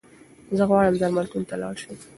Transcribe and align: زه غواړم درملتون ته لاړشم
زه 0.57 0.63
غواړم 0.69 0.95
درملتون 1.01 1.43
ته 1.49 1.55
لاړشم 1.61 1.95